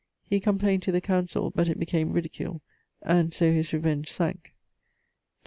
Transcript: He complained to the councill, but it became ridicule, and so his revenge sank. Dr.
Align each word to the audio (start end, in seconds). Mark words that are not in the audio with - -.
He 0.23 0.39
complained 0.39 0.81
to 0.81 0.91
the 0.91 0.99
councill, 0.99 1.51
but 1.51 1.69
it 1.69 1.77
became 1.77 2.11
ridicule, 2.13 2.63
and 3.03 3.31
so 3.31 3.51
his 3.51 3.71
revenge 3.71 4.11
sank. 4.11 4.45
Dr. 4.45 4.53